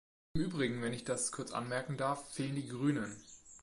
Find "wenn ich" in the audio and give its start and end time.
0.81-1.03